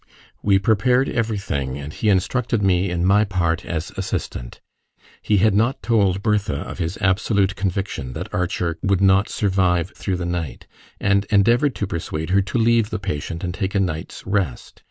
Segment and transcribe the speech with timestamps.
[0.41, 4.59] We prepared everything, and he instructed me in my part as assistant.
[5.21, 10.17] He had not told Bertha of his absolute conviction that Archer would not survive through
[10.17, 10.65] the night,
[10.99, 14.79] and endeavoured to persuade her to leave the patient and take a night's rest.